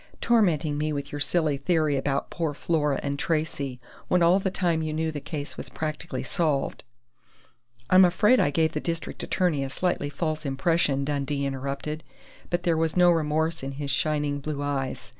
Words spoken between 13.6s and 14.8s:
in his shining blue